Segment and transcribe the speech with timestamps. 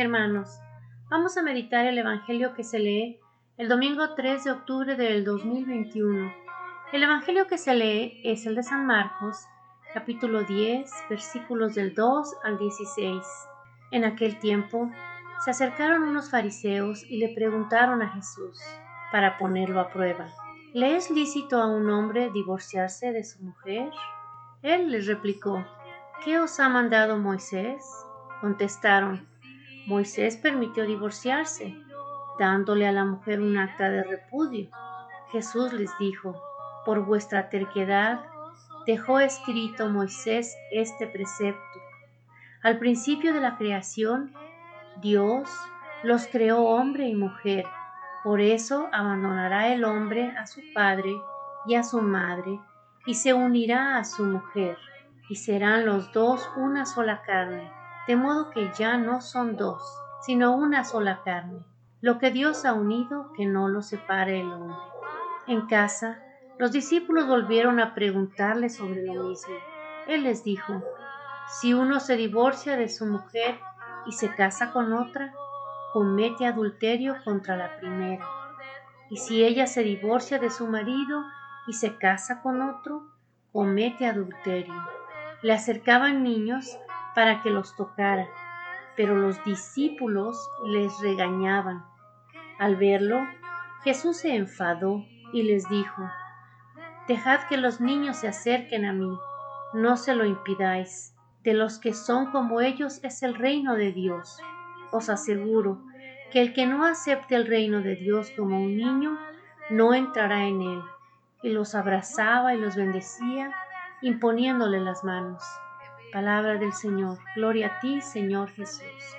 [0.00, 0.58] Hermanos,
[1.10, 3.20] vamos a meditar el Evangelio que se lee
[3.58, 6.32] el domingo 3 de octubre del 2021.
[6.94, 9.44] El Evangelio que se lee es el de San Marcos,
[9.92, 13.22] capítulo 10, versículos del 2 al 16.
[13.90, 14.90] En aquel tiempo
[15.44, 18.58] se acercaron unos fariseos y le preguntaron a Jesús,
[19.12, 20.28] para ponerlo a prueba,
[20.72, 23.90] ¿le es lícito a un hombre divorciarse de su mujer?
[24.62, 25.62] Él les replicó,
[26.24, 27.84] ¿qué os ha mandado Moisés?
[28.40, 29.28] Contestaron,
[29.90, 31.74] Moisés permitió divorciarse,
[32.38, 34.70] dándole a la mujer un acta de repudio.
[35.32, 36.40] Jesús les dijo,
[36.86, 38.20] por vuestra terquedad
[38.86, 41.80] dejó escrito Moisés este precepto.
[42.62, 44.32] Al principio de la creación,
[45.00, 45.50] Dios
[46.04, 47.64] los creó hombre y mujer.
[48.22, 51.20] Por eso abandonará el hombre a su padre
[51.66, 52.60] y a su madre
[53.06, 54.78] y se unirá a su mujer
[55.28, 59.82] y serán los dos una sola carne de modo que ya no son dos,
[60.22, 61.64] sino una sola carne.
[62.00, 64.76] Lo que Dios ha unido, que no lo separe el hombre.
[65.46, 66.22] En casa,
[66.58, 69.54] los discípulos volvieron a preguntarle sobre lo mismo.
[70.06, 70.82] Él les dijo,
[71.60, 73.58] si uno se divorcia de su mujer
[74.06, 75.32] y se casa con otra,
[75.92, 78.24] comete adulterio contra la primera.
[79.10, 81.24] Y si ella se divorcia de su marido
[81.66, 83.08] y se casa con otro,
[83.52, 84.74] comete adulterio.
[85.42, 86.78] Le acercaban niños
[87.14, 88.28] para que los tocara,
[88.96, 91.84] pero los discípulos les regañaban.
[92.58, 93.26] Al verlo,
[93.82, 96.02] Jesús se enfadó y les dijo,
[97.08, 99.18] Dejad que los niños se acerquen a mí,
[99.72, 101.14] no se lo impidáis.
[101.42, 104.38] De los que son como ellos es el reino de Dios.
[104.92, 105.82] Os aseguro
[106.30, 109.18] que el que no acepte el reino de Dios como un niño,
[109.70, 110.82] no entrará en él.
[111.42, 113.52] Y los abrazaba y los bendecía,
[114.02, 115.42] imponiéndole las manos.
[116.12, 117.18] Palabra del Señor.
[117.36, 119.16] Gloria a ti, Señor Jesús.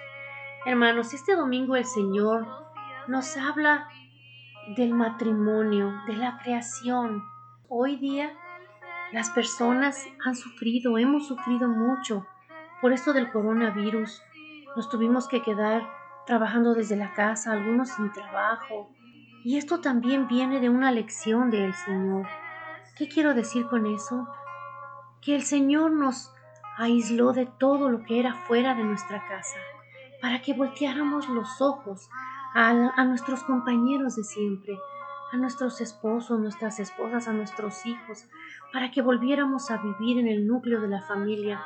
[0.65, 2.45] Hermanos, este domingo el Señor
[3.07, 3.87] nos habla
[4.75, 7.23] del matrimonio, de la creación.
[7.69, 8.33] Hoy día
[9.13, 12.27] las personas han sufrido, hemos sufrido mucho
[12.81, 14.21] por esto del coronavirus.
[14.75, 15.89] Nos tuvimos que quedar
[16.25, 18.89] trabajando desde la casa, algunos sin trabajo.
[19.45, 22.27] Y esto también viene de una lección del Señor.
[22.97, 24.27] ¿Qué quiero decir con eso?
[25.21, 26.33] Que el Señor nos
[26.81, 29.59] aisló de todo lo que era fuera de nuestra casa,
[30.19, 32.09] para que volteáramos los ojos
[32.55, 34.79] a, nuestros compañeros de siempre,
[35.31, 38.27] a nuestros esposos, nuestras esposas, a nuestros hijos,
[38.73, 41.61] para que volviéramos a vivir en el núcleo de la familia.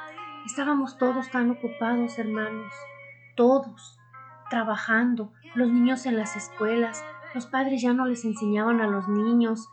[0.45, 2.73] Estábamos todos tan ocupados, hermanos,
[3.35, 3.97] todos,
[4.49, 9.69] trabajando, los niños en las escuelas, los padres ya no les enseñaban a los niños,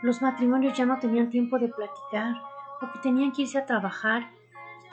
[0.00, 2.34] los matrimonios ya no tenían tiempo de platicar,
[2.80, 4.30] porque tenían que irse a trabajar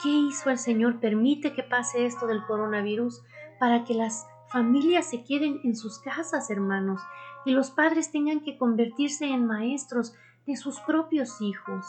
[0.02, 1.00] ¿Qué hizo el Señor?
[1.00, 3.22] Permite que pase esto del coronavirus
[3.58, 7.00] para que las familias se queden en sus casas, hermanos,
[7.44, 10.14] y los padres tengan que convertirse en maestros
[10.46, 11.86] de sus propios hijos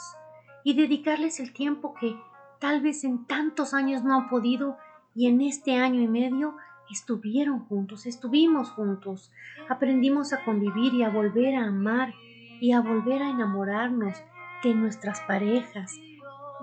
[0.64, 2.16] y dedicarles el tiempo que
[2.60, 4.78] tal vez en tantos años no han podido
[5.14, 6.56] y en este año y medio
[6.90, 9.32] estuvieron juntos, estuvimos juntos,
[9.70, 12.14] aprendimos a convivir y a volver a amar
[12.60, 14.16] y a volver a enamorarnos
[14.64, 15.96] de nuestras parejas,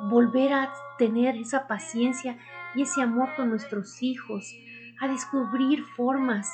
[0.03, 2.39] volver a tener esa paciencia
[2.75, 4.55] y ese amor con nuestros hijos,
[5.01, 6.51] a descubrir formas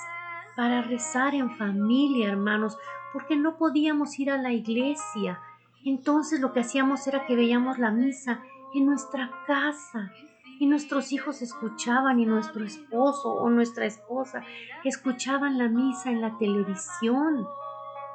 [0.56, 2.76] para rezar en familia, hermanos,
[3.12, 5.40] porque no podíamos ir a la iglesia.
[5.84, 8.42] Entonces lo que hacíamos era que veíamos la misa
[8.74, 10.10] en nuestra casa
[10.58, 14.42] y nuestros hijos escuchaban y nuestro esposo o nuestra esposa
[14.84, 17.46] escuchaban la misa en la televisión.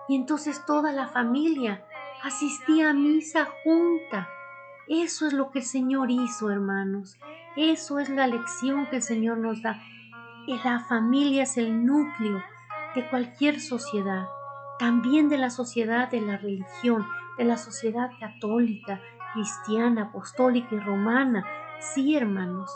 [0.10, 1.86] Y entonces toda la familia
[2.22, 4.28] asistía a misa junta.
[4.88, 7.18] Eso es lo que el Señor hizo, hermanos.
[7.56, 9.82] Eso es la lección que el Señor nos da.
[10.64, 12.44] La familia es el núcleo
[12.96, 14.28] de cualquier sociedad,
[14.78, 17.06] también de la sociedad de la religión,
[17.38, 19.00] de la sociedad católica,
[19.34, 21.46] cristiana, apostólica y romana.
[21.80, 22.72] Sí, hermanos.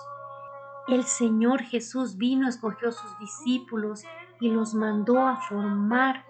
[0.87, 4.05] El Señor Jesús vino, escogió a sus discípulos
[4.39, 6.23] y los mandó a formar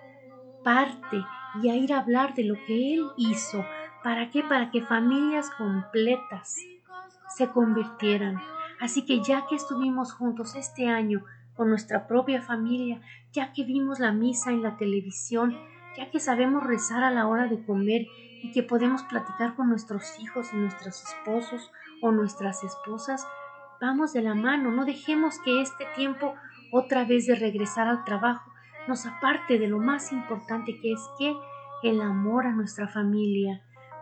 [0.64, 1.24] parte
[1.62, 3.64] y a ir a hablar de lo que Él hizo,
[4.08, 4.42] ¿Para qué?
[4.42, 6.56] Para que familias completas
[7.36, 8.42] se convirtieran.
[8.80, 11.26] Así que ya que estuvimos juntos este año
[11.58, 13.02] con nuestra propia familia,
[13.34, 15.58] ya que vimos la misa en la televisión,
[15.98, 18.08] ya que sabemos rezar a la hora de comer
[18.42, 21.70] y que podemos platicar con nuestros hijos y nuestros esposos
[22.02, 23.28] o nuestras esposas,
[23.82, 26.34] vamos de la mano, no dejemos que este tiempo
[26.72, 28.50] otra vez de regresar al trabajo
[28.88, 31.36] nos aparte de lo más importante que es que
[31.84, 33.62] el amor a nuestra familia,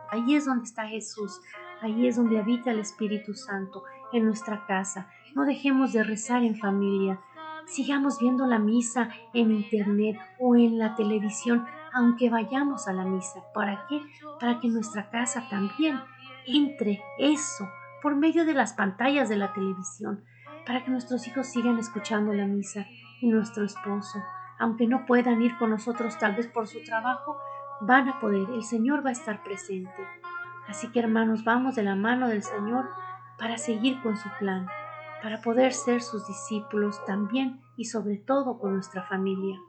[0.09, 1.41] Ahí es donde está Jesús,
[1.81, 5.09] ahí es donde habita el Espíritu Santo, en nuestra casa.
[5.35, 7.19] No dejemos de rezar en familia,
[7.65, 13.43] sigamos viendo la misa en internet o en la televisión, aunque vayamos a la misa.
[13.53, 14.01] ¿Para qué?
[14.39, 15.99] Para que nuestra casa también
[16.47, 17.67] entre eso
[18.01, 20.23] por medio de las pantallas de la televisión,
[20.65, 22.85] para que nuestros hijos sigan escuchando la misa
[23.19, 24.19] y nuestro esposo,
[24.59, 27.37] aunque no puedan ir con nosotros tal vez por su trabajo,
[27.81, 30.07] van a poder, el Señor va a estar presente.
[30.67, 32.89] Así que hermanos, vamos de la mano del Señor
[33.37, 34.67] para seguir con su plan,
[35.21, 39.59] para poder ser sus discípulos también y sobre todo con nuestra familia.